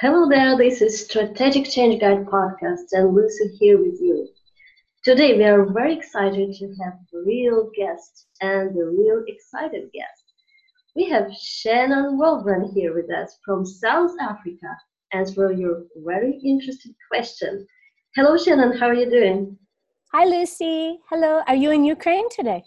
[0.00, 4.30] Hello there, this is Strategic Change Guide podcast and Lucy here with you.
[5.04, 10.24] Today we are very excited to have a real guest and a real excited guest.
[10.96, 14.68] We have Shannon Walbran here with us from South Africa
[15.12, 17.66] answer your very interesting question.
[18.16, 19.58] Hello Shannon, how are you doing?
[20.14, 20.98] Hi Lucy.
[21.10, 21.42] Hello.
[21.46, 22.64] Are you in Ukraine today?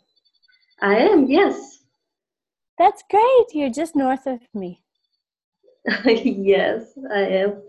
[0.84, 1.80] I am, yes.
[2.78, 3.46] That's great.
[3.54, 4.83] You're just north of me.
[6.06, 7.62] yes, I am.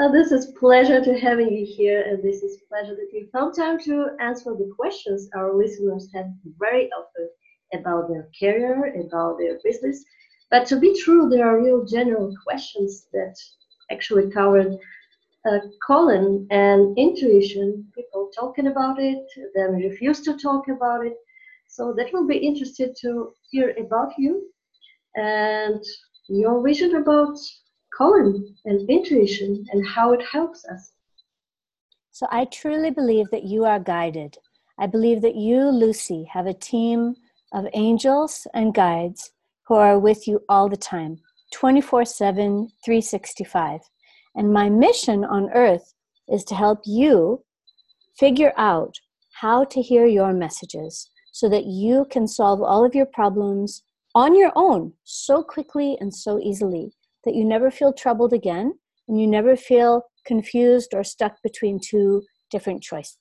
[0.00, 3.54] Uh, this is pleasure to having you here, and this is pleasure that you found
[3.54, 6.26] time to answer the questions our listeners have
[6.58, 7.28] very often
[7.74, 10.04] about their career, about their business.
[10.50, 13.34] But to be true, there are real general questions that
[13.90, 14.76] actually covered
[15.46, 15.58] uh,
[16.50, 17.86] and intuition.
[17.94, 21.14] People talking about it, then refuse to talk about it.
[21.68, 24.42] So that will be interested to hear about you
[25.16, 25.82] and
[26.28, 27.38] your vision about
[27.96, 30.92] calling and intuition and how it helps us.
[32.10, 34.36] So I truly believe that you are guided.
[34.78, 37.16] I believe that you, Lucy, have a team
[37.52, 39.32] of angels and guides
[39.66, 41.18] who are with you all the time,
[41.52, 43.80] 24 7, 365.
[44.34, 45.94] And my mission on earth
[46.28, 47.44] is to help you
[48.18, 48.94] figure out
[49.40, 53.82] how to hear your messages so that you can solve all of your problems
[54.14, 56.92] on your own so quickly and so easily
[57.24, 58.72] that you never feel troubled again
[59.08, 63.16] and you never feel confused or stuck between two different choices.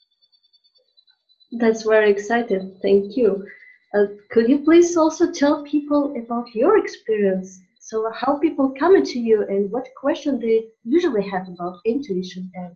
[1.54, 2.76] That's very exciting.
[2.82, 3.46] Thank you.
[3.94, 7.62] Uh, could you please also tell people about your experience?
[7.80, 12.76] So, how people come to you and what question they usually have about intuition and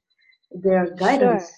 [0.63, 1.49] their guidance?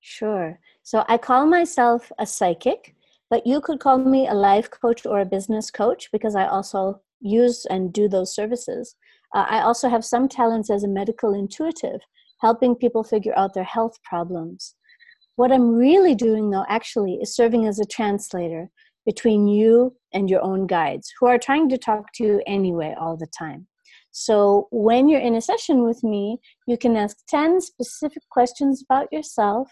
[0.00, 0.28] Sure.
[0.28, 0.60] sure.
[0.82, 2.94] So, I call myself a psychic,
[3.30, 7.00] but you could call me a life coach or a business coach because I also
[7.20, 8.96] use and do those services.
[9.34, 12.00] Uh, I also have some talents as a medical intuitive,
[12.40, 14.74] helping people figure out their health problems.
[15.36, 18.70] What I'm really doing, though, actually, is serving as a translator
[19.06, 23.16] between you and your own guides who are trying to talk to you anyway all
[23.16, 23.66] the time.
[24.10, 29.12] So, when you're in a session with me, you can ask 10 specific questions about
[29.12, 29.70] yourself,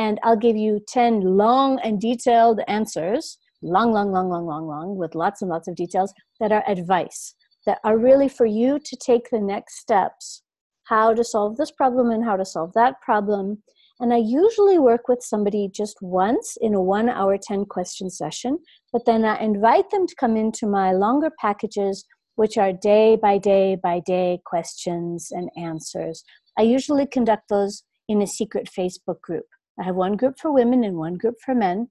[0.00, 4.96] and I'll give you 10 long and detailed answers long, long, long, long, long, long,
[4.96, 7.34] with lots and lots of details that are advice
[7.66, 10.42] that are really for you to take the next steps
[10.84, 13.62] how to solve this problem and how to solve that problem
[14.00, 18.58] and I usually work with somebody just once in a one hour 10 question session,
[18.94, 22.06] but then I invite them to come into my longer packages,
[22.36, 26.24] which are day by day by day questions and answers.
[26.58, 29.44] I usually conduct those in a secret Facebook group.
[29.80, 31.88] I have one group for women and one group for men.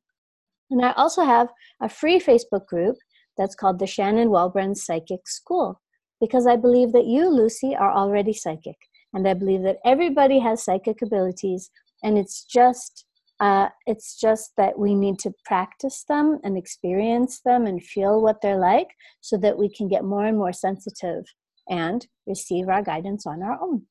[0.69, 1.49] And I also have
[1.81, 2.97] a free Facebook group
[3.37, 5.81] that's called the Shannon Walbran Psychic School
[6.21, 8.75] because I believe that you, Lucy, are already psychic.
[9.13, 11.71] And I believe that everybody has psychic abilities
[12.03, 13.05] and it's just
[13.39, 18.41] uh, it's just that we need to practice them and experience them and feel what
[18.41, 18.89] they're like
[19.21, 21.23] so that we can get more and more sensitive
[21.69, 23.83] and receive our guidance on our own.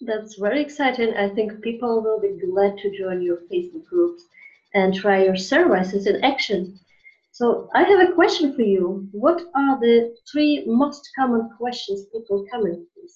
[0.00, 1.14] That's very exciting.
[1.14, 4.24] I think people will be glad to join your Facebook groups
[4.74, 6.78] and try your services in action.
[7.30, 9.08] So I have a question for you.
[9.12, 13.12] What are the three most common questions people come in with?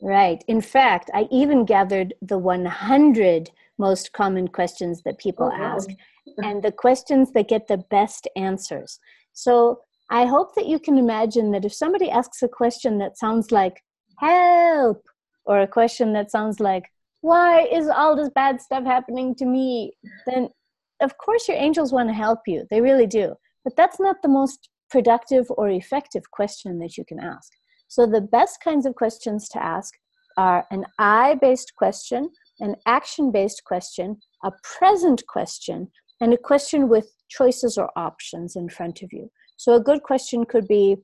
[0.00, 0.42] Right.
[0.46, 5.76] In fact, I even gathered the 100 most common questions that people oh, wow.
[5.76, 5.88] ask
[6.38, 8.98] and the questions that get the best answers.
[9.32, 13.50] So I hope that you can imagine that if somebody asks a question that sounds
[13.50, 13.82] like,
[14.18, 15.02] help,
[15.48, 16.84] or a question that sounds like,
[17.22, 19.92] why is all this bad stuff happening to me?
[20.26, 20.50] Then,
[21.00, 22.66] of course, your angels want to help you.
[22.70, 23.34] They really do.
[23.64, 27.50] But that's not the most productive or effective question that you can ask.
[27.88, 29.94] So, the best kinds of questions to ask
[30.36, 32.30] are an I based question,
[32.60, 38.68] an action based question, a present question, and a question with choices or options in
[38.68, 39.30] front of you.
[39.56, 40.98] So, a good question could be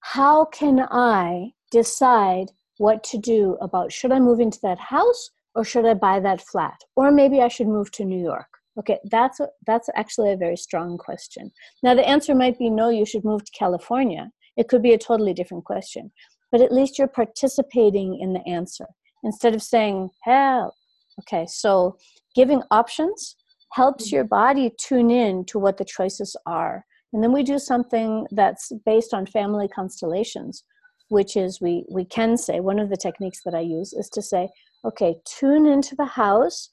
[0.00, 5.64] How can I decide what to do about should I move into that house or
[5.64, 6.80] should I buy that flat?
[6.96, 8.48] Or maybe I should move to New York.
[8.78, 11.52] Okay, that's a, that's actually a very strong question.
[11.82, 14.30] Now the answer might be no, you should move to California.
[14.56, 16.10] It could be a totally different question,
[16.50, 18.86] but at least you're participating in the answer
[19.24, 20.72] instead of saying, help.
[21.20, 21.98] Okay, so
[22.34, 23.36] giving options
[23.72, 26.86] helps your body tune in to what the choices are.
[27.12, 30.64] And then we do something that's based on family constellations,
[31.10, 34.22] which is we, we can say, one of the techniques that I use is to
[34.22, 34.48] say,
[34.84, 36.70] okay, tune into the house.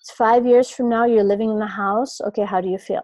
[0.00, 2.20] It's five years from now, you're living in the house.
[2.20, 3.02] Okay, how do you feel?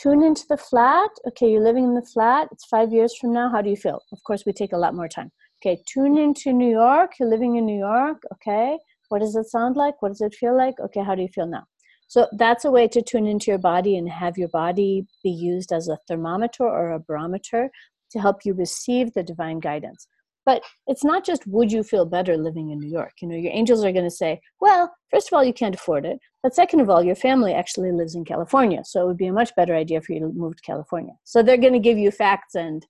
[0.00, 1.10] tune into the flat.
[1.28, 2.48] Okay, you're living in the flat.
[2.52, 3.50] It's five years from now.
[3.50, 4.00] How do you feel?
[4.12, 5.30] Of course, we take a lot more time.
[5.62, 7.12] Okay, tune into New York.
[7.18, 8.22] You're living in New York.
[8.34, 8.78] Okay,
[9.08, 10.00] what does it sound like?
[10.00, 10.74] What does it feel like?
[10.80, 11.64] Okay, how do you feel now?
[12.08, 15.72] So that's a way to tune into your body and have your body be used
[15.72, 17.70] as a thermometer or a barometer
[18.10, 20.08] to help you receive the divine guidance.
[20.46, 23.12] But it's not just would you feel better living in New York?
[23.20, 26.06] You know, your angels are going to say, well, first of all, you can't afford
[26.06, 26.18] it.
[26.42, 28.82] But second of all, your family actually lives in California.
[28.84, 31.12] So it would be a much better idea for you to move to California.
[31.24, 32.86] So they're going to give you facts and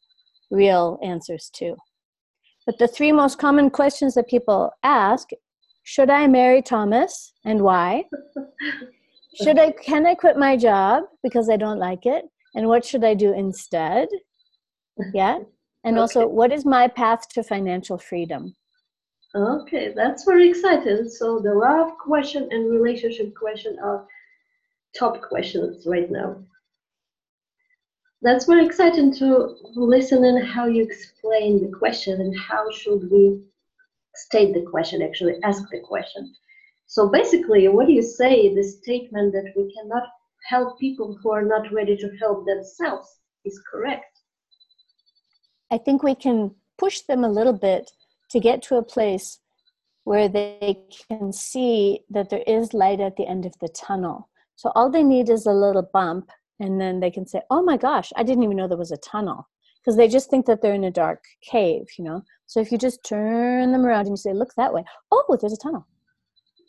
[0.50, 1.76] real answers too.
[2.66, 5.28] But the three most common questions that people ask
[5.82, 8.04] should I marry Thomas and why?
[9.42, 12.24] should I can I quit my job because I don't like it?
[12.54, 14.08] And what should I do instead?
[15.14, 15.38] Yeah.
[15.84, 16.00] And okay.
[16.00, 18.54] also, what is my path to financial freedom?
[19.34, 21.08] Okay, that's very exciting.
[21.08, 24.06] So the love question and relationship question are
[24.98, 26.42] top questions right now.
[28.22, 33.40] That's very exciting to listen and how you explain the question and how should we
[34.14, 36.34] state the question, actually ask the question.
[36.86, 40.02] So basically, what do you say the statement that we cannot
[40.48, 44.09] help people who are not ready to help themselves is correct?
[45.70, 47.90] I think we can push them a little bit
[48.30, 49.38] to get to a place
[50.04, 50.76] where they
[51.08, 54.28] can see that there is light at the end of the tunnel.
[54.56, 57.76] So all they need is a little bump, and then they can say, Oh my
[57.76, 59.48] gosh, I didn't even know there was a tunnel.
[59.80, 62.22] Because they just think that they're in a dark cave, you know?
[62.46, 65.52] So if you just turn them around and you say, Look that way, oh, there's
[65.52, 65.86] a tunnel.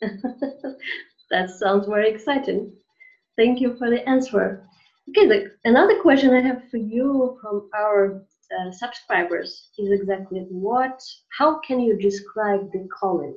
[1.30, 2.72] that sounds very exciting.
[3.36, 4.66] Thank you for the answer.
[5.10, 8.24] Okay, the, another question I have for you from our
[8.58, 11.02] uh, subscribers is exactly what,
[11.38, 13.34] how can you describe the calling?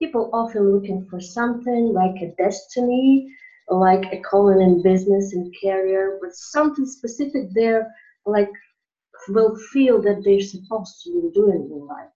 [0.00, 3.28] People often looking for something like a destiny,
[3.68, 7.92] like a calling in business and career, but something specific there,
[8.26, 8.50] like
[9.28, 12.10] will feel that they're supposed to be doing in life.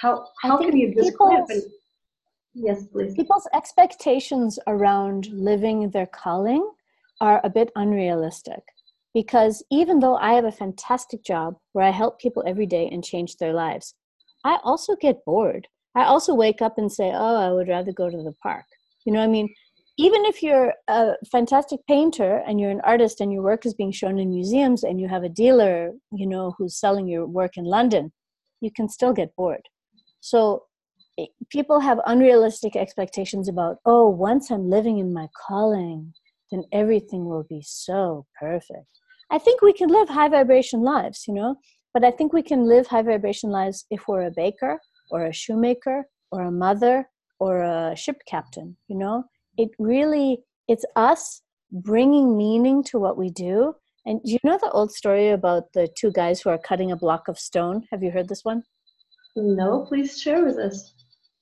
[0.00, 1.64] How how can you describe it?
[2.54, 3.14] Yes, please.
[3.14, 6.68] People's expectations around living their calling
[7.20, 8.62] are a bit unrealistic
[9.16, 13.02] because even though I have a fantastic job where I help people every day and
[13.02, 13.94] change their lives,
[14.44, 15.66] I also get bored.
[15.94, 18.66] I also wake up and say, Oh, I would rather go to the park.
[19.06, 19.48] You know, I mean,
[19.96, 23.90] even if you're a fantastic painter and you're an artist and your work is being
[23.90, 27.64] shown in museums and you have a dealer, you know, who's selling your work in
[27.64, 28.12] London,
[28.60, 29.62] you can still get bored.
[30.20, 30.64] So
[31.50, 36.12] people have unrealistic expectations about oh once i'm living in my calling
[36.50, 38.84] then everything will be so perfect
[39.30, 41.56] i think we can live high vibration lives you know?
[41.94, 44.78] But i think we can live high vibration lives if we're a baker
[45.10, 47.08] or a shoemaker or a mother
[47.38, 49.24] or a ship captain you know?
[49.56, 51.42] It really it's us
[51.72, 53.74] bringing meaning to what we do.
[54.04, 57.28] And you know the old story about the two guys who are cutting a block
[57.28, 57.84] of stone?
[57.90, 58.62] Have you heard this one?
[59.34, 60.94] No please share with us.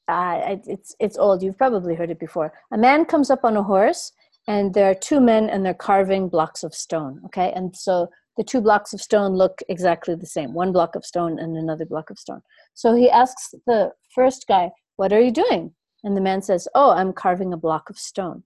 [0.08, 1.42] Uh, it's it's old.
[1.42, 2.52] You've probably heard it before.
[2.72, 4.12] A man comes up on a horse,
[4.46, 7.20] and there are two men, and they're carving blocks of stone.
[7.26, 10.52] Okay, and so the two blocks of stone look exactly the same.
[10.52, 12.43] One block of stone and another block of stone.
[12.75, 16.91] So he asks the first guy, "What are you doing?" And the man says, "Oh,
[16.91, 18.44] I'm carving a block of stone."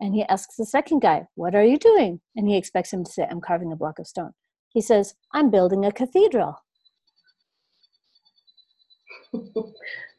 [0.00, 3.12] And he asks the second guy, "What are you doing?" And he expects him to
[3.12, 4.32] say, "I'm carving a block of stone."
[4.70, 6.56] He says, "I'm building a cathedral."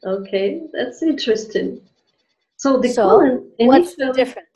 [0.06, 1.82] okay, that's interesting.
[2.62, 3.50] So the so colon.
[3.58, 4.46] What's the difference?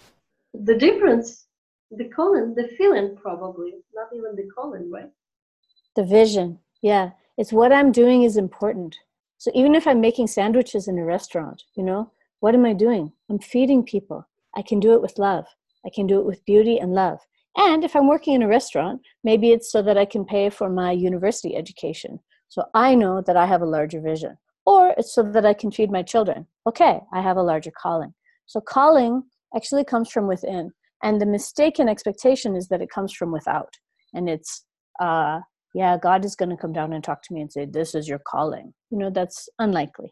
[0.55, 1.49] The difference,
[1.91, 5.11] the colon, the feeling probably, not even the colon, right?
[5.97, 7.11] The vision, yeah.
[7.37, 8.97] It's what I'm doing is important.
[9.39, 13.11] So even if I'm making sandwiches in a restaurant, you know, what am I doing?
[13.29, 14.25] I'm feeding people.
[14.55, 15.47] I can do it with love.
[15.85, 17.19] I can do it with beauty and love.
[17.57, 20.71] And if I'm working in a restaurant, maybe it's so that I can pay for
[20.71, 22.21] my university education.
[22.51, 25.71] So I know that I have a larger vision or it's so that I can
[25.71, 26.47] feed my children.
[26.67, 28.13] Okay, I have a larger calling.
[28.47, 29.23] So calling
[29.55, 30.73] actually comes from within.
[31.03, 33.73] And the mistaken expectation is that it comes from without.
[34.13, 34.65] And it's,
[35.01, 35.41] uh,
[35.75, 38.09] yeah, God is going to come down and talk to me and say, This is
[38.09, 38.73] your calling.
[38.91, 40.09] You know, that's unlikely.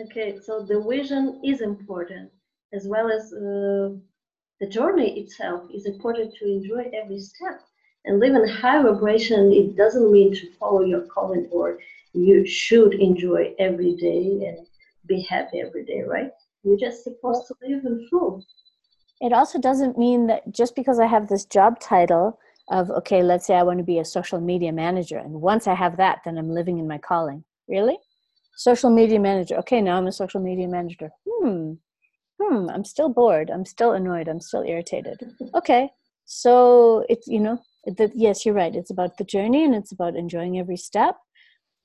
[0.00, 2.30] Okay, so the vision is important
[2.72, 3.96] as well as uh,
[4.60, 7.60] the journey itself is important to enjoy every step.
[8.04, 11.78] And live in high vibration, it doesn't mean to follow your calling or
[12.12, 14.66] you should enjoy every day and
[15.06, 16.30] be happy every day, right?
[16.62, 18.44] You're just supposed to live in full.
[19.20, 22.38] It also doesn't mean that just because I have this job title
[22.70, 25.74] of, okay, let's say I want to be a social media manager, and once I
[25.74, 27.44] have that, then I'm living in my calling.
[27.68, 27.98] Really?
[28.56, 29.56] Social media manager.
[29.56, 31.10] Okay, now I'm a social media manager.
[31.28, 31.72] Hmm.
[32.40, 33.50] Hmm, I'm still bored.
[33.50, 34.28] I'm still annoyed.
[34.28, 35.18] I'm still irritated.
[35.54, 35.90] Okay,
[36.30, 37.58] So it's, you know,
[37.96, 38.74] that yes, you're right.
[38.74, 41.16] It's about the journey and it's about enjoying every step.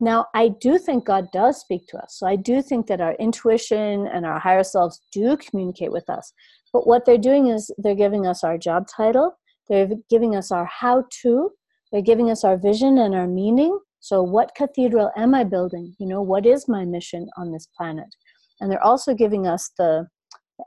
[0.04, 2.18] Now, I do think God does speak to us.
[2.20, 6.34] So I do think that our intuition and our higher selves do communicate with us.
[6.74, 10.66] But what they're doing is they're giving us our job title, they're giving us our
[10.66, 11.52] how to,
[11.94, 13.80] they're giving us our vision and our meaning.
[14.02, 15.96] So, what cathedral am I building?
[16.00, 18.14] You know, what is my mission on this planet?
[18.60, 20.08] And they're also giving us the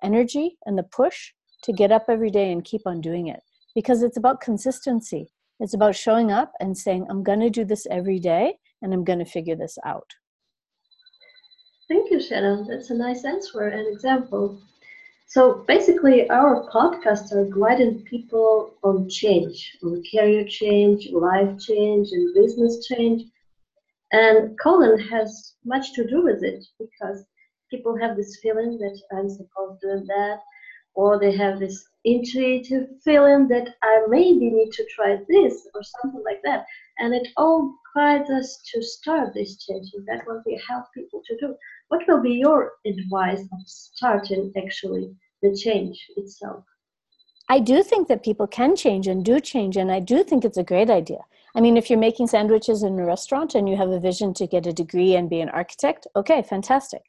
[0.03, 1.33] energy and the push
[1.65, 3.41] to get up every day and keep on doing it
[3.75, 5.29] because it's about consistency.
[5.61, 9.05] It's about showing up and saying, I'm going to do this every day and I'm
[9.05, 10.15] going to figure this out.
[11.89, 12.67] Thank you, Shannon.
[12.67, 14.61] That's a nice answer and example.
[15.29, 22.35] So basically, our podcasts are guiding people on change, on career change, life change, and
[22.35, 23.25] business change.
[24.13, 27.25] And calling has much to do with it because
[27.71, 30.39] people have this feeling that I'm supposed to do that,
[30.95, 36.23] or they have this intuitive feeling that I maybe need to try this or something
[36.25, 36.67] like that.
[36.99, 39.91] And it all guides us to start this change.
[39.95, 41.55] And that what we help people to do.
[41.89, 46.65] What will be your advice of starting actually the change itself?
[47.49, 50.57] I do think that people can change and do change, and I do think it's
[50.57, 51.19] a great idea.
[51.55, 54.47] I mean, if you're making sandwiches in a restaurant and you have a vision to
[54.47, 57.03] get a degree and be an architect, okay, fantastic.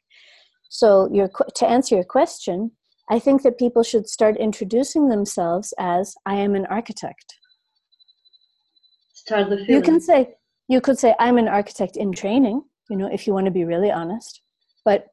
[0.68, 2.70] So, your, to answer your question,
[3.10, 7.37] I think that people should start introducing themselves as I am an architect.
[9.28, 10.30] Start the You can say
[10.68, 13.64] you could say I'm an architect in training, you know, if you want to be
[13.64, 14.40] really honest.
[14.86, 15.08] But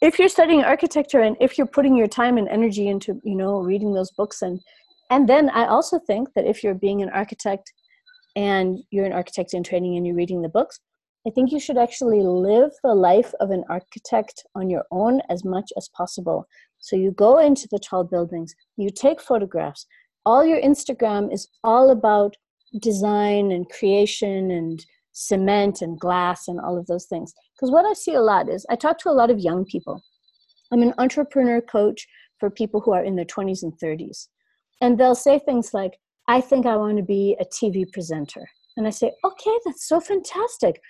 [0.00, 3.58] if you're studying architecture and if you're putting your time and energy into, you know,
[3.58, 4.60] reading those books and
[5.10, 7.72] and then I also think that if you're being an architect
[8.36, 10.78] and you're an architect in training and you're reading the books,
[11.26, 15.44] I think you should actually live the life of an architect on your own as
[15.44, 16.46] much as possible.
[16.78, 19.86] So you go into the tall buildings, you take photographs.
[20.24, 22.36] All your Instagram is all about
[22.80, 27.32] design and creation and cement and glass and all of those things.
[27.54, 30.02] Because what I see a lot is I talk to a lot of young people.
[30.72, 32.06] I'm an entrepreneur coach
[32.38, 34.28] for people who are in their 20s and 30s.
[34.80, 38.46] And they'll say things like, I think I want to be a TV presenter.
[38.76, 40.80] And I say, okay, that's so fantastic.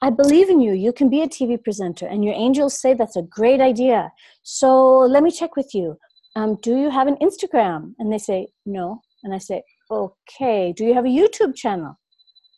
[0.00, 0.72] I believe in you.
[0.72, 2.06] You can be a TV presenter.
[2.06, 4.12] And your angels say that's a great idea.
[4.42, 5.96] So let me check with you.
[6.36, 7.94] Um, do you have an Instagram?
[7.98, 9.00] And they say, no.
[9.24, 10.72] And I say, okay.
[10.72, 11.98] Do you have a YouTube channel?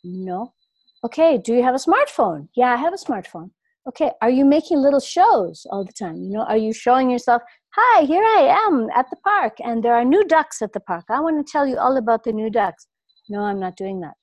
[0.03, 0.53] No.
[1.03, 1.37] Okay.
[1.37, 2.47] Do you have a smartphone?
[2.55, 3.51] Yeah, I have a smartphone.
[3.87, 4.11] Okay.
[4.21, 6.15] Are you making little shows all the time?
[6.23, 7.41] You know, are you showing yourself,
[7.75, 11.05] hi, here I am at the park and there are new ducks at the park.
[11.09, 12.87] I want to tell you all about the new ducks.
[13.29, 14.15] No, I'm not doing that.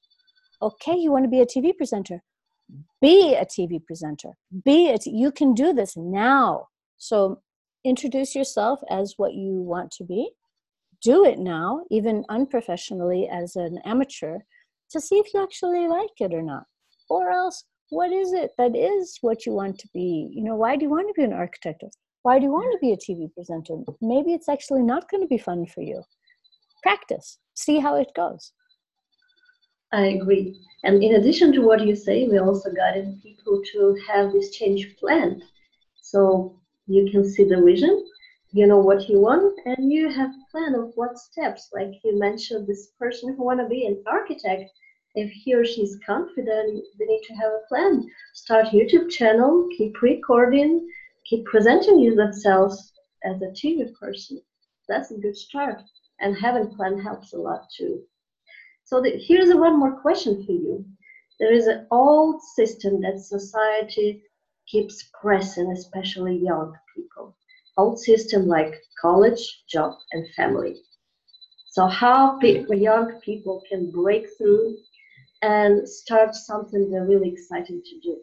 [0.61, 0.97] Okay.
[0.97, 2.23] You want to be a TV presenter?
[3.01, 4.31] be a TV presenter.
[4.65, 5.07] Be it.
[5.07, 6.69] You can do this now.
[6.99, 7.41] So
[7.85, 10.31] introduce yourself as what you want to be.
[11.03, 14.39] Do it now, even unprofessionally as an amateur,
[14.91, 16.65] to see if you actually like it or not.
[17.11, 20.31] Or else, what is it that is what you want to be?
[20.33, 21.85] You know, why do you want to be an architect?
[22.23, 23.75] Why do you want to be a TV presenter?
[24.01, 26.03] Maybe it's actually not going to be fun for you.
[26.83, 28.53] Practice, see how it goes.
[29.93, 30.57] I agree.
[30.85, 34.97] And in addition to what you say, we also guided people to have this change
[34.99, 35.43] planned.
[36.01, 38.05] So you can see the vision,
[38.53, 41.71] you know what you want, and you have plan of what steps.
[41.73, 44.71] Like you mentioned, this person who want to be an architect,
[45.15, 48.07] if he or she is confident, they need to have a plan.
[48.35, 50.87] Start YouTube channel, keep recording,
[51.25, 52.93] keep presenting themselves
[53.25, 54.41] as a TV person.
[54.89, 55.81] That's a good start.
[56.21, 58.03] And having plan helps a lot too.
[58.85, 60.85] So the, here's a one more question for you.
[61.41, 64.23] There is an old system that society
[64.67, 67.35] keeps pressing, especially young people.
[67.83, 70.75] Old system like college, job, and family.
[71.71, 74.77] So how people, young people can break through
[75.43, 78.17] and start something they're really excited to do.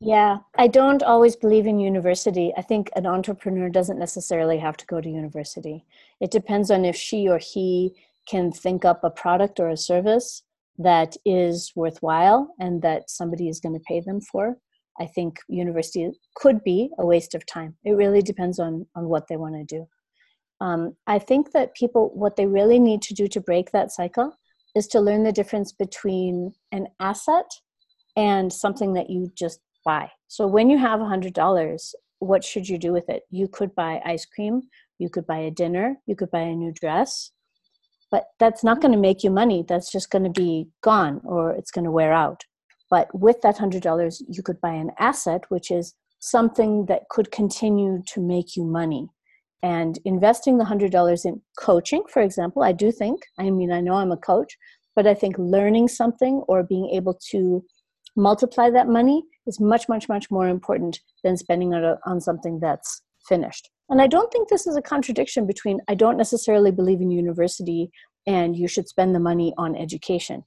[0.00, 2.52] Yeah, I don't always believe in university.
[2.56, 5.84] I think an entrepreneur doesn't necessarily have to go to university.
[6.20, 7.94] It depends on if she or he
[8.26, 10.42] can think up a product or a service
[10.76, 14.56] that is worthwhile and that somebody is going to pay them for
[15.00, 17.76] i think university could be a waste of time.
[17.84, 19.86] It really depends on on what they want to do.
[20.60, 24.32] Um, i think that people what they really need to do to break that cycle
[24.74, 27.50] is to learn the difference between an asset
[28.16, 30.10] and something that you just buy.
[30.28, 33.24] So when you have a hundred dollars what should you do with it?
[33.30, 34.62] You could buy ice cream
[35.02, 37.32] you could buy a dinner you could buy a new dress
[38.10, 41.50] but that's not going to make you money that's just going to be gone or
[41.50, 42.44] it's going to wear out
[42.92, 48.02] but with that $100 you could buy an asset which is something that could continue
[48.12, 49.08] to make you money
[49.62, 53.94] and investing the $100 in coaching, for example, I do think, I mean, I know
[53.94, 54.56] I'm a coach,
[54.96, 57.64] but I think learning something or being able to
[58.16, 63.02] multiply that money is much, much, much more important than spending it on something that's
[63.28, 63.70] finished.
[63.88, 67.90] And I don't think this is a contradiction between I don't necessarily believe in university
[68.26, 70.42] and you should spend the money on education.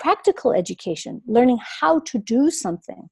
[0.00, 3.08] Practical education, learning how to do something,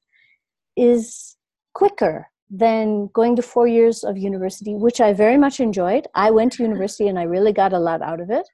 [0.75, 1.37] is
[1.73, 6.07] quicker than going to four years of university, which I very much enjoyed.
[6.15, 8.47] I went to university and I really got a lot out of it.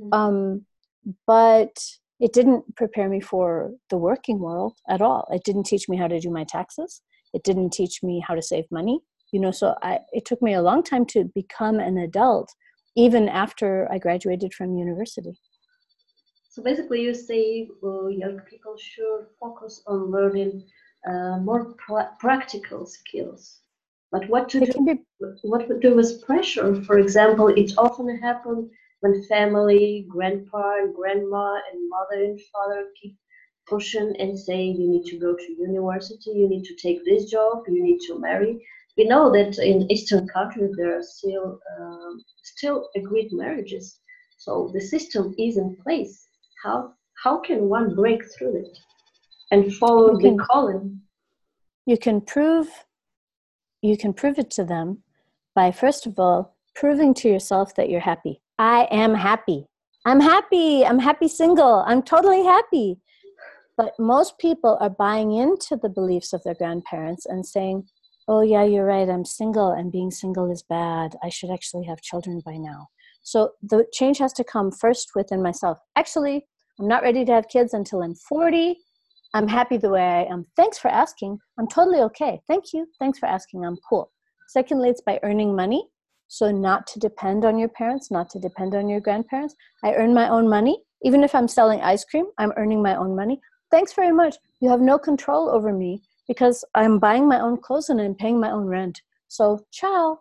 [0.00, 0.12] Mm-hmm.
[0.12, 0.66] Um,
[1.26, 1.78] but
[2.18, 5.28] it didn't prepare me for the working world at all.
[5.30, 7.02] It didn't teach me how to do my taxes.
[7.34, 9.00] It didn't teach me how to save money.
[9.32, 12.48] You know, so I, it took me a long time to become an adult,
[12.96, 15.34] even after I graduated from university.
[16.56, 20.64] So basically, you say well, young people should focus on learning
[21.06, 23.60] uh, more pr- practical skills.
[24.10, 24.72] But what to do?
[24.86, 25.04] Be-
[25.42, 26.74] what to do with pressure?
[26.82, 28.70] For example, it often happens
[29.00, 33.18] when family, grandpa and grandma, and mother and father keep
[33.68, 37.64] pushing and saying you need to go to university, you need to take this job,
[37.68, 38.64] you need to marry.
[38.96, 44.00] We know that in Eastern countries there are still um, still agreed marriages,
[44.38, 46.25] so the system is in place.
[46.64, 48.78] How how can one break through it?
[49.50, 51.00] and follow you can, the calling?
[51.86, 52.68] You can prove
[53.82, 55.02] you can prove it to them
[55.54, 58.40] by first of all proving to yourself that you're happy.
[58.58, 59.66] I am happy.
[60.04, 60.84] I'm happy.
[60.84, 61.84] I'm happy single.
[61.86, 62.98] I'm totally happy.
[63.76, 67.88] But most people are buying into the beliefs of their grandparents and saying
[68.28, 69.08] oh yeah you're right.
[69.08, 71.16] I'm single and being single is bad.
[71.22, 72.88] I should actually have children by now
[73.26, 76.46] so the change has to come first within myself actually
[76.78, 78.76] i'm not ready to have kids until i'm 40
[79.34, 80.46] I'm happy the way I am.
[80.56, 81.38] Thanks for asking.
[81.58, 82.40] I'm totally okay.
[82.48, 82.86] Thank you.
[82.98, 83.66] Thanks for asking.
[83.66, 84.10] I'm cool.
[84.48, 85.86] Secondly, it's by earning money.
[86.28, 89.54] So, not to depend on your parents, not to depend on your grandparents.
[89.84, 90.82] I earn my own money.
[91.02, 93.38] Even if I'm selling ice cream, I'm earning my own money.
[93.70, 94.36] Thanks very much.
[94.60, 98.40] You have no control over me because I'm buying my own clothes and I'm paying
[98.40, 99.02] my own rent.
[99.28, 100.20] So, ciao.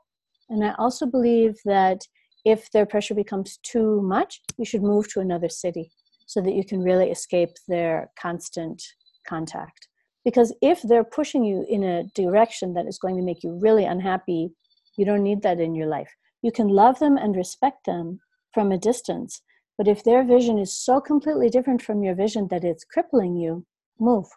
[0.49, 2.01] And I also believe that
[2.45, 5.91] if their pressure becomes too much, you should move to another city
[6.27, 8.81] so that you can really escape their constant
[9.27, 9.87] contact.
[10.23, 13.85] Because if they're pushing you in a direction that is going to make you really
[13.85, 14.51] unhappy,
[14.97, 16.09] you don't need that in your life.
[16.41, 18.19] You can love them and respect them
[18.53, 19.41] from a distance.
[19.77, 23.65] But if their vision is so completely different from your vision that it's crippling you,
[23.99, 24.27] move.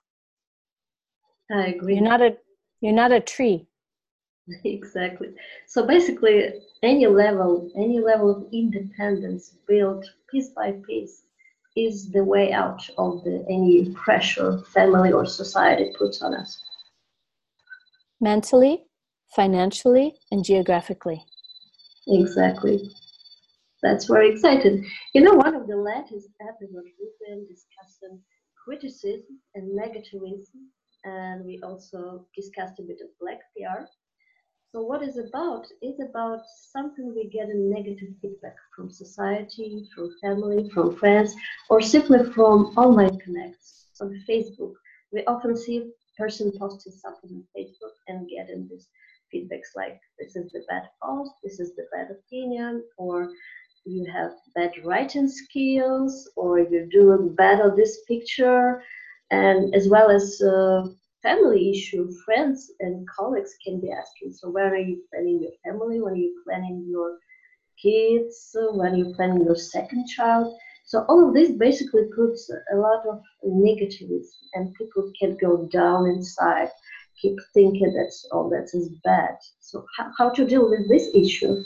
[1.50, 1.94] I agree.
[1.94, 2.36] You're not a
[2.80, 3.67] you're not a tree.
[4.64, 5.28] Exactly.
[5.66, 11.22] So basically any level, any level of independence built piece by piece
[11.76, 16.60] is the way out of the, any pressure family or society puts on us.
[18.20, 18.84] Mentally,
[19.34, 21.24] financially, and geographically.
[22.08, 22.90] Exactly.
[23.82, 24.84] That's very exciting.
[25.14, 28.20] You know, one of the latest episodes we've been discussing
[28.64, 30.66] criticism and negativism,
[31.04, 33.84] and we also discussed a bit of black PR.
[34.70, 40.14] So what is about is about something we get a negative feedback from society, from
[40.20, 41.34] family, from friends,
[41.70, 44.74] or simply from online connects on Facebook.
[45.10, 48.88] We often see a person posting something on Facebook and getting these
[49.32, 53.30] feedbacks like this is the bad post, this is the bad opinion, or
[53.86, 58.82] you have bad writing skills, or you're doing bad on this picture,
[59.30, 60.84] and as well as uh,
[61.22, 64.32] family issue, friends and colleagues can be asking.
[64.32, 66.00] So when are you planning your family?
[66.00, 67.18] When are you planning your
[67.82, 68.54] kids?
[68.54, 70.56] When are you planning your second child?
[70.84, 76.06] So all of this basically puts a lot of negativism, and people can go down
[76.06, 76.70] inside,
[77.20, 79.36] keep thinking that all that is bad.
[79.60, 81.62] So how, how to deal with this issue?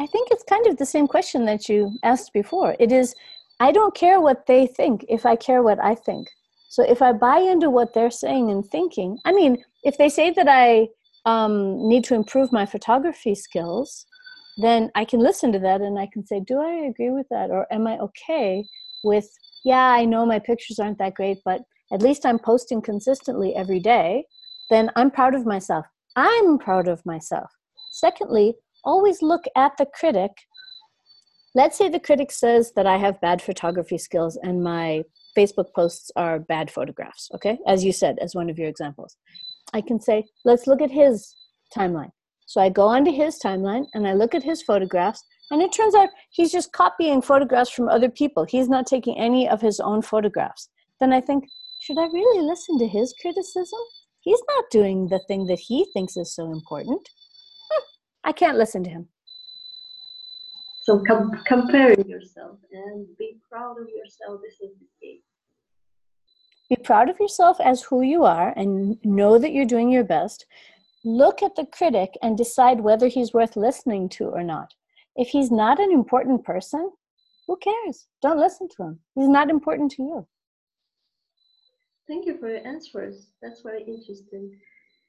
[0.00, 2.74] I think it's kind of the same question that you asked before.
[2.78, 3.14] It is,
[3.60, 6.28] I don't care what they think if I care what I think.
[6.68, 10.30] So if I buy into what they're saying and thinking, I mean, if they say
[10.30, 10.88] that I
[11.24, 14.06] um, need to improve my photography skills,
[14.58, 17.50] then I can listen to that and I can say, do I agree with that?
[17.50, 18.64] Or am I okay
[19.04, 19.28] with,
[19.64, 23.80] yeah, I know my pictures aren't that great, but at least I'm posting consistently every
[23.80, 24.24] day,
[24.68, 25.86] then I'm proud of myself.
[26.16, 27.50] I'm proud of myself.
[27.92, 28.54] Secondly,
[28.84, 30.32] always look at the critic.
[31.54, 35.02] Let's say the critic says that I have bad photography skills and my
[35.36, 37.58] Facebook posts are bad photographs, okay?
[37.66, 39.16] As you said, as one of your examples.
[39.72, 41.34] I can say, let's look at his
[41.74, 42.10] timeline.
[42.46, 45.94] So I go onto his timeline and I look at his photographs, and it turns
[45.94, 48.44] out he's just copying photographs from other people.
[48.44, 50.68] He's not taking any of his own photographs.
[51.00, 51.44] Then I think,
[51.80, 53.80] should I really listen to his criticism?
[54.20, 57.06] He's not doing the thing that he thinks is so important.
[57.70, 57.82] Hmm,
[58.24, 59.08] I can't listen to him.
[60.88, 64.40] So com- comparing yourself and be proud of yourself.
[64.40, 65.22] This is the key.
[66.70, 70.46] Be proud of yourself as who you are and know that you're doing your best.
[71.04, 74.72] Look at the critic and decide whether he's worth listening to or not.
[75.14, 76.90] If he's not an important person,
[77.46, 78.06] who cares?
[78.22, 79.00] Don't listen to him.
[79.14, 80.26] He's not important to you.
[82.06, 83.26] Thank you for your answers.
[83.42, 84.58] That's very interesting.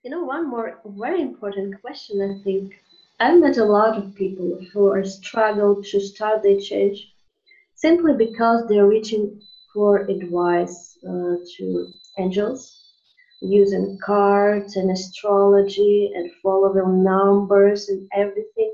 [0.04, 2.74] You know, one more very important question, I think.
[3.20, 7.08] I've met a lot of people who are struggle to start their change
[7.76, 9.40] simply because they're reaching
[9.74, 12.82] for advice uh, to angels
[13.42, 18.72] using cards and astrology and following numbers and everything.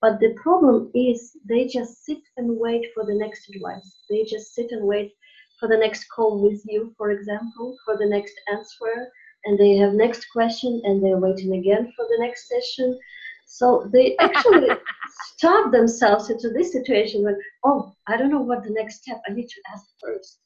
[0.00, 3.96] But the problem is they just sit and wait for the next advice.
[4.08, 5.12] They just sit and wait
[5.58, 9.08] for the next call with you, for example, for the next answer,
[9.44, 12.98] and they have next question and they're waiting again for the next session.
[13.50, 14.68] So they actually
[15.34, 19.32] start themselves into this situation when, oh, I don't know what the next step, I
[19.32, 20.38] need to ask first.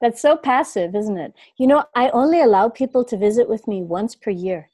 [0.00, 1.34] That's so passive, isn't it?
[1.56, 4.70] You know, I only allow people to visit with me once per year.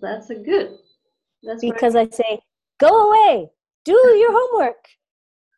[0.00, 0.78] That's a good.
[1.42, 2.38] That's because I say,
[2.78, 3.50] go away,
[3.84, 4.86] do your homework.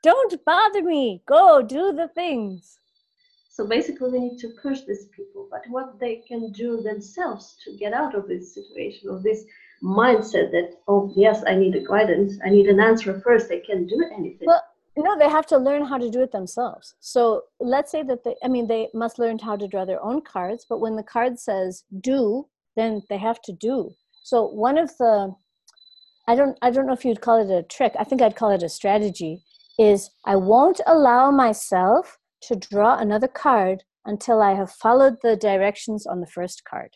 [0.03, 1.23] Don't bother me.
[1.27, 2.79] Go do the things.
[3.51, 7.77] So basically, we need to push these people, but what they can do themselves to
[7.77, 9.45] get out of this situation, or this
[9.83, 13.89] mindset that, oh, yes, I need a guidance, I need an answer first, they can't
[13.89, 14.47] do anything.
[14.47, 14.63] Well,
[14.97, 16.95] no, they have to learn how to do it themselves.
[17.01, 20.23] So let's say that they, I mean, they must learn how to draw their own
[20.23, 23.95] cards, but when the card says do, then they have to do.
[24.23, 25.35] So one of the,
[26.29, 27.95] I don't, I don't know if you'd call it a trick.
[27.99, 29.43] I think I'd call it a strategy.
[29.79, 36.07] Is I won't allow myself to draw another card until I have followed the directions
[36.07, 36.91] on the first card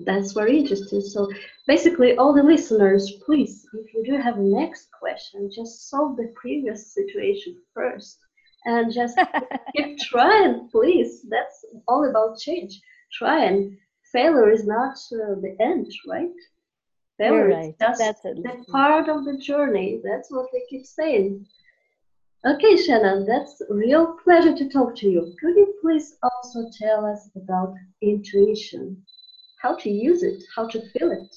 [0.00, 1.00] that's very interesting.
[1.00, 1.30] So
[1.66, 6.94] basically, all the listeners, please, if you do have next question, just solve the previous
[6.94, 8.18] situation first,
[8.64, 9.18] and just
[9.76, 11.26] keep trying, please.
[11.28, 12.80] That's all about change.
[13.12, 13.76] Try and
[14.12, 16.28] failure is not uh, the end, right?
[17.18, 17.70] Failure right.
[17.70, 20.00] is just that's the part of the journey.
[20.04, 21.44] That's what they keep saying.
[22.46, 25.34] Okay, Shannon, that's a real pleasure to talk to you.
[25.40, 29.02] Could you please also tell us about intuition?
[29.60, 31.36] How to use it, how to feel it.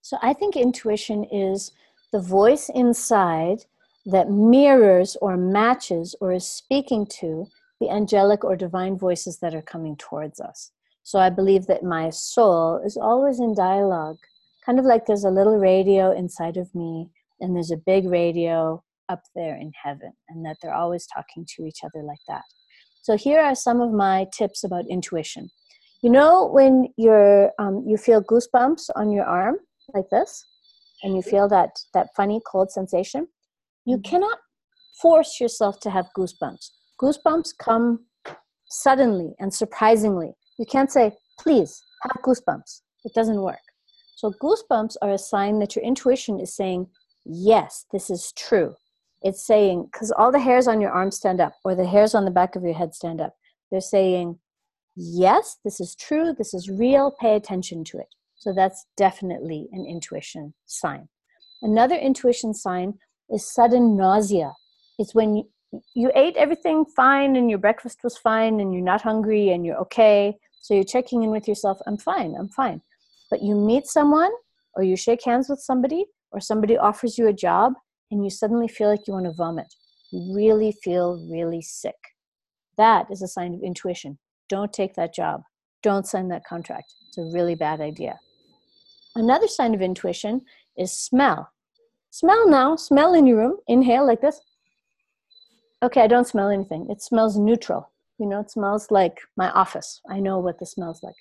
[0.00, 1.72] So I think intuition is
[2.12, 3.64] the voice inside
[4.06, 7.46] that mirrors or matches or is speaking to
[7.80, 10.72] the angelic or divine voices that are coming towards us.
[11.02, 14.18] So I believe that my soul is always in dialogue,
[14.64, 17.08] kind of like there's a little radio inside of me
[17.40, 21.64] and there's a big radio up there in heaven, and that they're always talking to
[21.64, 22.42] each other like that.
[23.02, 25.50] So here are some of my tips about intuition.
[26.02, 29.56] You know when you're um, you feel goosebumps on your arm
[29.92, 30.44] like this,
[31.02, 33.28] and you feel that that funny cold sensation.
[33.84, 34.10] You mm-hmm.
[34.10, 34.38] cannot
[35.00, 36.70] force yourself to have goosebumps.
[37.00, 38.06] Goosebumps come
[38.68, 40.32] suddenly and surprisingly.
[40.58, 43.60] You can't say, "Please have goosebumps." It doesn't work.
[44.16, 46.86] So goosebumps are a sign that your intuition is saying,
[47.26, 48.74] "Yes, this is true."
[49.22, 52.24] It's saying because all the hairs on your arm stand up, or the hairs on
[52.24, 53.34] the back of your head stand up.
[53.70, 54.38] They're saying,
[54.96, 58.08] yes, this is true, this is real, pay attention to it.
[58.36, 61.08] So that's definitely an intuition sign.
[61.62, 62.94] Another intuition sign
[63.28, 64.54] is sudden nausea.
[64.98, 65.44] It's when you,
[65.94, 69.76] you ate everything fine and your breakfast was fine and you're not hungry and you're
[69.78, 70.36] okay.
[70.60, 72.80] So you're checking in with yourself, I'm fine, I'm fine.
[73.30, 74.32] But you meet someone
[74.74, 77.74] or you shake hands with somebody or somebody offers you a job
[78.10, 79.72] and you suddenly feel like you want to vomit.
[80.10, 81.94] You really feel really sick.
[82.76, 84.18] That is a sign of intuition
[84.50, 85.42] don't take that job.
[85.82, 86.92] Don't sign that contract.
[87.08, 88.18] It's a really bad idea.
[89.14, 90.42] Another sign of intuition
[90.76, 91.50] is smell.
[92.10, 93.56] Smell now, smell in your room.
[93.68, 94.40] Inhale like this.
[95.82, 96.86] Okay, I don't smell anything.
[96.90, 97.90] It smells neutral.
[98.18, 100.02] You know, it smells like my office.
[100.10, 101.14] I know what this smells like.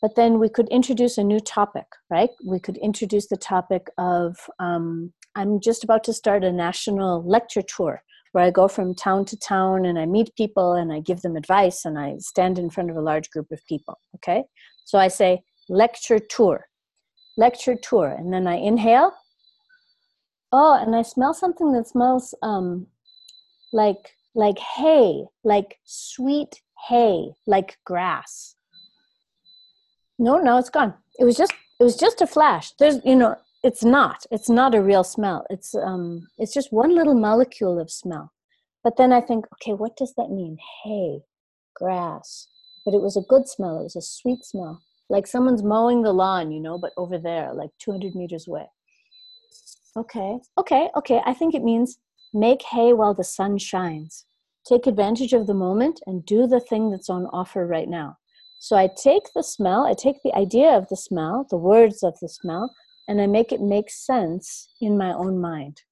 [0.00, 2.30] But then we could introduce a new topic, right?
[2.44, 7.62] We could introduce the topic of um, I'm just about to start a national lecture
[7.62, 11.20] tour where I go from town to town and I meet people and I give
[11.22, 13.98] them advice and I stand in front of a large group of people.
[14.16, 14.44] Okay?
[14.84, 16.66] So I say lecture tour,
[17.36, 19.12] lecture tour, and then I inhale.
[20.50, 22.86] Oh, and I smell something that smells um,
[23.72, 28.54] like like hay, like sweet hay, like grass.
[30.18, 30.94] No, no, it's gone.
[31.18, 32.72] It was just it was just a flash.
[32.78, 36.94] There's you know it's not it's not a real smell it's um it's just one
[36.94, 38.32] little molecule of smell
[38.82, 41.20] but then i think okay what does that mean hay
[41.74, 42.48] grass
[42.84, 46.12] but it was a good smell it was a sweet smell like someone's mowing the
[46.12, 48.66] lawn, you know, but over there, like 200 meters away.
[49.94, 51.20] Okay, okay, okay.
[51.26, 51.98] I think it means
[52.32, 54.24] make hay while the sun shines.
[54.66, 58.16] Take advantage of the moment and do the thing that's on offer right now.
[58.58, 62.18] So I take the smell, I take the idea of the smell, the words of
[62.20, 62.74] the smell,
[63.08, 65.82] and I make it make sense in my own mind.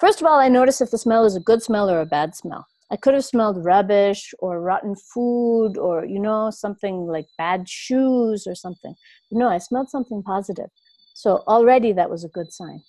[0.00, 2.34] First of all, I notice if the smell is a good smell or a bad
[2.34, 2.66] smell.
[2.90, 8.46] I could have smelled rubbish or rotten food or, you know, something like bad shoes
[8.46, 8.94] or something.
[9.30, 10.68] No, I smelled something positive.
[11.14, 12.82] So already that was a good sign.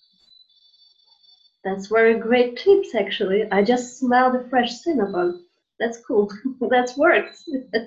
[1.64, 3.50] That's very great tips, actually.
[3.52, 5.46] I just smelled the fresh cinnamon.
[5.80, 6.30] That's cool.
[6.70, 7.38] That's worked.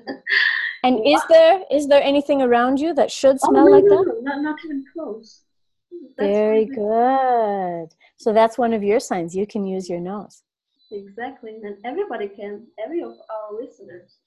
[0.86, 3.84] and is there is there anything around you that should oh, smell oh, no, like
[3.84, 4.22] no, that?
[4.22, 5.42] No, not, not even close.
[6.16, 7.88] That's Very good.
[8.16, 9.34] So that's one of your signs.
[9.34, 10.42] You can use your nose.
[10.92, 12.66] Exactly, and everybody can.
[12.84, 14.18] Every of our listeners.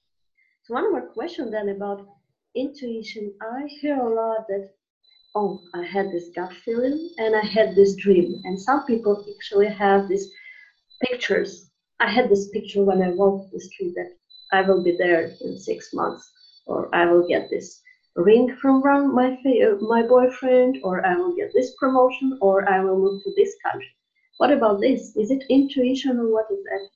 [0.64, 2.06] So one more question then about
[2.56, 3.34] intuition.
[3.42, 4.70] I hear a lot that
[5.36, 8.42] oh, I had this gut feeling and I had this dream.
[8.44, 10.28] And some people actually have these
[11.04, 11.70] pictures.
[12.00, 14.12] I had this picture when I walked the street that
[14.52, 16.32] I will be there in six months,
[16.70, 17.82] or I will get this
[18.16, 18.82] ring from
[19.16, 19.38] my
[19.96, 23.92] my boyfriend, or I will get this promotion, or I will move to this country.
[24.38, 25.16] What about this?
[25.16, 26.88] Is it intuition, or what is that?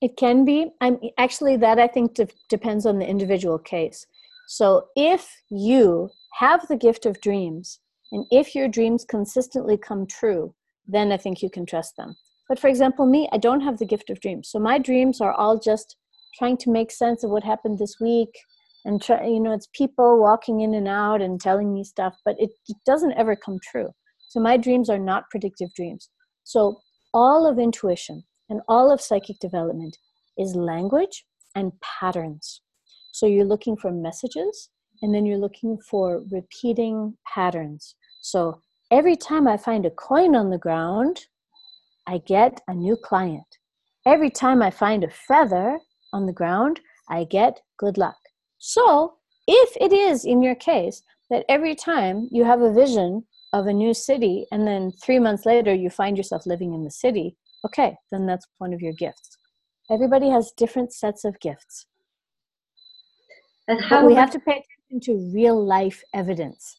[0.00, 0.70] It can be.
[0.80, 4.06] I'm actually that I think de- depends on the individual case.
[4.46, 7.80] So if you have the gift of dreams,
[8.12, 10.54] and if your dreams consistently come true,
[10.86, 12.16] then I think you can trust them.
[12.48, 14.48] But for example, me, I don't have the gift of dreams.
[14.48, 15.96] So my dreams are all just
[16.38, 18.30] trying to make sense of what happened this week.
[18.84, 22.36] And try, you know, it's people walking in and out and telling me stuff, but
[22.38, 23.90] it, it doesn't ever come true.
[24.28, 26.10] So my dreams are not predictive dreams.
[26.44, 26.80] So
[27.12, 29.96] all of intuition and all of psychic development
[30.38, 32.62] is language and patterns.
[33.12, 34.70] So you're looking for messages
[35.02, 37.94] and then you're looking for repeating patterns.
[38.20, 38.60] So
[38.90, 41.26] every time I find a coin on the ground,
[42.06, 43.44] I get a new client.
[44.06, 45.78] Every time I find a feather
[46.12, 48.16] on the ground, I get good luck.
[48.58, 49.14] So,
[49.46, 53.72] if it is in your case that every time you have a vision of a
[53.72, 57.96] new city and then three months later you find yourself living in the city, okay,
[58.10, 59.38] then that's one of your gifts.
[59.90, 61.86] Everybody has different sets of gifts.
[63.68, 66.78] And how but we have to pay attention to real life evidence.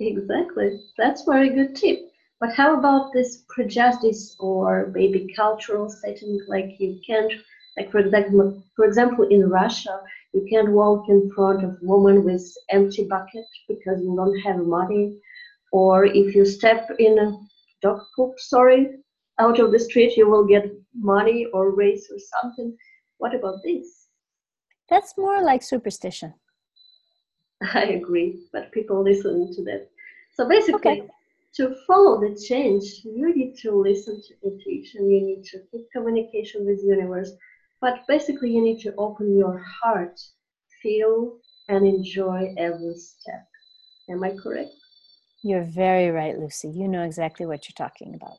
[0.00, 0.80] Exactly.
[0.96, 2.00] That's very good tip.
[2.40, 6.40] But how about this prejudice or maybe cultural setting?
[6.46, 7.32] Like you can't,
[7.76, 10.00] like for example, for example, in Russia,
[10.32, 14.66] you can't walk in front of a woman with empty bucket because you don't have
[14.66, 15.16] money.
[15.72, 17.38] Or if you step in a
[17.82, 18.96] dog poop, sorry,
[19.38, 22.76] out of the street, you will get money or race or something.
[23.18, 24.08] What about this?
[24.88, 26.34] That's more like superstition.
[27.74, 29.88] I agree, but people listen to that.
[30.34, 31.08] So basically, okay.
[31.56, 35.10] to follow the change, you need to listen to intuition.
[35.10, 37.32] You need to keep communication with the universe,
[37.80, 40.20] but basically, you need to open your heart,
[40.82, 41.38] feel,
[41.68, 43.46] and enjoy every step.
[44.10, 44.70] Am I correct?
[45.42, 46.68] You're very right, Lucy.
[46.68, 48.38] You know exactly what you're talking about.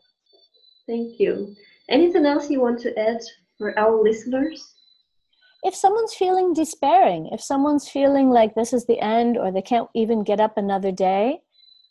[0.87, 1.55] Thank you.
[1.89, 3.21] Anything else you want to add
[3.57, 4.73] for our listeners?
[5.63, 9.89] if someone's feeling despairing, if someone's feeling like this is the end or they can't
[9.93, 11.39] even get up another day,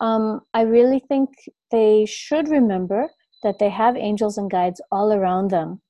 [0.01, 1.31] um, I really think
[1.71, 3.11] they should remember
[3.43, 5.81] that they have angels and guides all around them.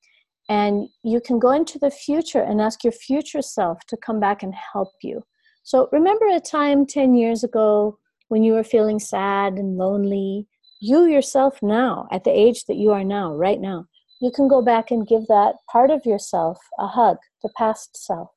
[0.49, 4.43] And you can go into the future and ask your future self to come back
[4.43, 5.23] and help you.
[5.63, 10.47] So remember a time 10 years ago when you were feeling sad and lonely.
[10.81, 13.87] You yourself now, at the age that you are now, right now,
[14.21, 18.31] you can go back and give that part of yourself a hug, the past self.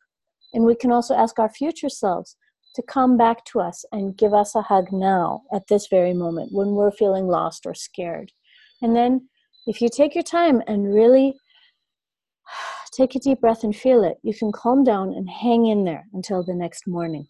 [0.54, 2.36] And we can also ask our future selves
[2.76, 6.50] to come back to us and give us a hug now at this very moment
[6.52, 8.32] when we're feeling lost or scared.
[8.82, 9.30] And then
[9.68, 11.36] if you take your time and really
[12.92, 16.06] take a deep breath and feel it, you can calm down and hang in there
[16.14, 17.28] until the next morning.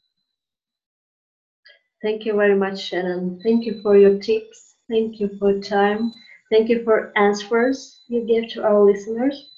[2.01, 3.39] Thank you very much, Shannon.
[3.43, 4.75] Thank you for your tips.
[4.89, 6.11] Thank you for time.
[6.51, 9.51] Thank you for answers you give to our listeners.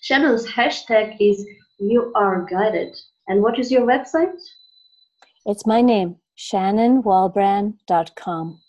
[0.00, 1.46] Shannon's hashtag is
[1.78, 2.96] you are guided.
[3.28, 4.40] And what is your website?
[5.44, 8.60] It's my name, shannonwalbran.com.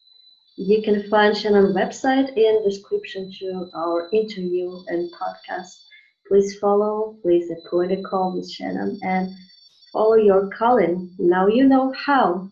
[0.58, 5.86] You can find Shannon's website in description to our interview and podcast.
[6.30, 9.34] Please follow, please appoint a call with Shannon and
[9.92, 11.14] follow your calling.
[11.18, 12.52] Now you know how.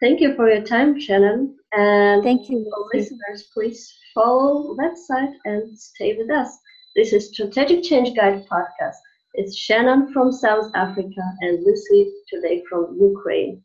[0.00, 1.56] Thank you for your time, Shannon.
[1.72, 3.48] And thank you, listeners.
[3.54, 6.58] Please follow website and stay with us.
[6.96, 8.96] This is Strategic Change Guide podcast.
[9.34, 13.62] It's Shannon from South Africa and Lucy today from Ukraine.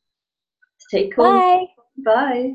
[0.78, 1.26] Stay cool.
[1.26, 1.65] Bye.
[2.06, 2.54] Bye.